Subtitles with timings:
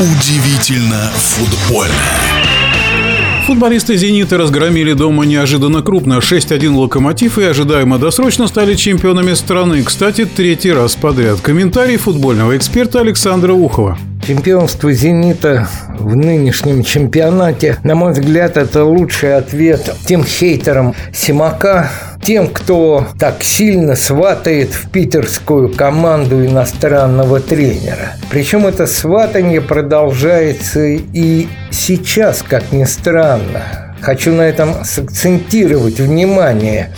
[0.00, 1.92] Удивительно футбольно.
[3.48, 9.82] Футболисты «Зенита» разгромили дома неожиданно крупно 6-1 «Локомотив» и ожидаемо досрочно стали чемпионами страны.
[9.82, 11.40] Кстати, третий раз подряд.
[11.40, 13.98] Комментарий футбольного эксперта Александра Ухова.
[14.24, 15.68] Чемпионство «Зенита»
[15.98, 21.90] в нынешнем чемпионате, на мой взгляд, это лучший ответ тем хейтерам Симака,
[22.22, 28.16] тем, кто так сильно сватает в питерскую команду иностранного тренера.
[28.30, 33.94] Причем это сватание продолжается и сейчас, как ни странно.
[34.00, 36.92] Хочу на этом сакцентировать внимание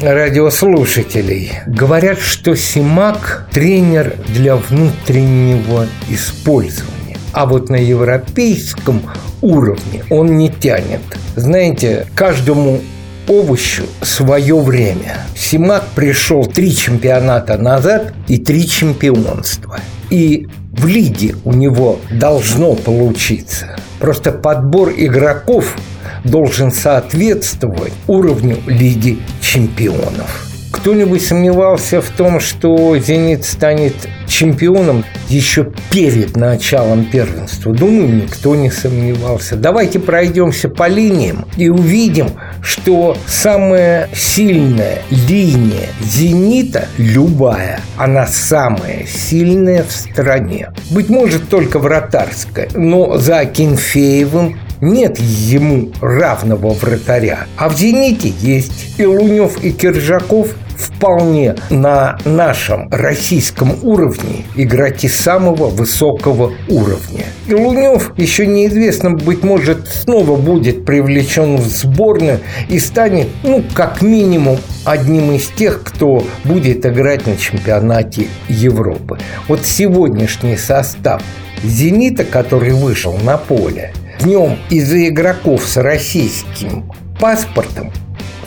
[0.00, 1.52] радиослушателей.
[1.66, 7.16] Говорят, что Симак– тренер для внутреннего использования.
[7.32, 9.02] А вот на европейском
[9.40, 11.00] уровне он не тянет.
[11.36, 12.80] Знаете, каждому
[13.28, 15.18] овощу свое время.
[15.36, 19.78] Симак пришел три чемпионата назад и три чемпионства.
[20.10, 23.76] И в лиге у него должно получиться.
[23.98, 25.76] Просто подбор игроков
[26.24, 30.46] должен соответствовать уровню Лиги чемпионов.
[30.72, 33.94] Кто-нибудь сомневался в том, что «Зенит» станет
[34.26, 37.72] чемпионом еще перед началом первенства?
[37.72, 39.56] Думаю, никто не сомневался.
[39.56, 42.30] Давайте пройдемся по линиям и увидим,
[42.62, 50.70] что самая сильная линия «Зенита» любая, она самая сильная в стране.
[50.90, 57.46] Быть может, только вратарская, но за Кенфеевым нет ему равного вратаря.
[57.56, 60.48] А в «Зените» есть и Лунев, и Киржаков
[60.82, 67.24] вполне на нашем российском уровне игроки самого высокого уровня.
[67.46, 74.02] И Лунев еще неизвестно, быть может, снова будет привлечен в сборную и станет, ну, как
[74.02, 79.18] минимум, одним из тех, кто будет играть на чемпионате Европы.
[79.48, 81.22] Вот сегодняшний состав
[81.62, 86.90] «Зенита», который вышел на поле, днем из-за игроков с российским
[87.20, 87.92] паспортом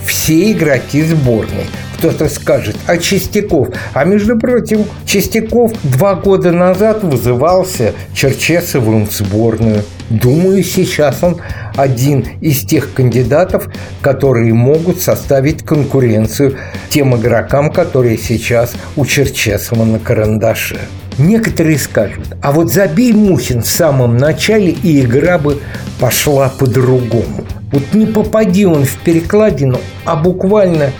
[0.06, 1.66] все игроки сборной.
[1.98, 3.68] Кто-то скажет, а Чистяков?
[3.94, 9.82] А между прочим, Чистяков два года назад вызывался Черчесовым в сборную.
[10.10, 11.40] Думаю, сейчас он
[11.74, 13.68] один из тех кандидатов,
[14.02, 16.56] которые могут составить конкуренцию
[16.90, 20.78] тем игрокам, которые сейчас у Черчесова на карандаше.
[21.18, 25.58] Некоторые скажут, а вот забей Мухин в самом начале, и игра бы
[25.98, 27.46] пошла по-другому.
[27.72, 30.92] Вот не попади он в перекладину, а буквально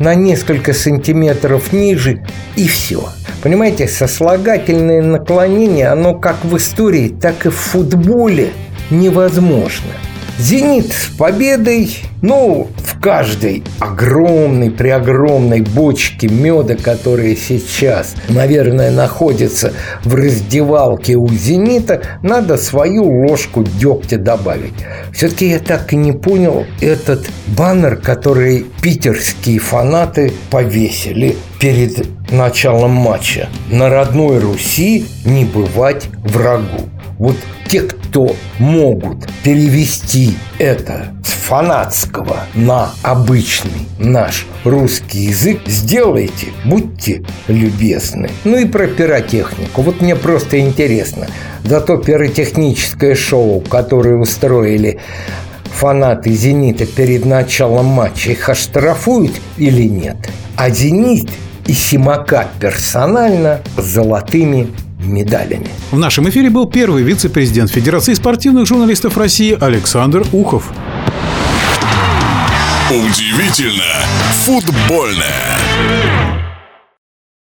[0.00, 2.24] на несколько сантиметров ниже,
[2.56, 3.08] и все.
[3.42, 8.50] Понимаете, сослагательное наклонение, оно как в истории, так и в футболе
[8.90, 9.92] невозможно–
[10.40, 11.90] «Зенит» с победой,
[12.22, 22.00] ну, в каждой огромной, преогромной бочке меда, которая сейчас, наверное, находится в раздевалке у «Зенита»,
[22.22, 24.72] надо свою ложку дегтя добавить.
[25.12, 33.50] Все-таки я так и не понял этот баннер, который питерские фанаты повесили перед началом матча.
[33.70, 36.88] На родной Руси не бывать врагу.
[37.20, 37.36] Вот
[37.68, 48.30] те, кто могут перевести это с фанатского на обычный наш русский язык, сделайте, будьте любезны.
[48.44, 49.82] Ну и про пиротехнику.
[49.82, 51.26] Вот мне просто интересно.
[51.62, 54.98] Зато пиротехническое шоу, которое устроили
[55.64, 60.16] фанаты «Зенита» перед началом матча, их оштрафуют или нет?
[60.56, 61.28] А «Зенит»
[61.66, 64.68] и Симака персонально золотыми
[65.02, 65.70] медалями.
[65.90, 70.72] В нашем эфире был первый вице-президент Федерации спортивных журналистов России Александр Ухов.
[72.90, 74.04] Удивительно
[74.44, 76.49] футбольное.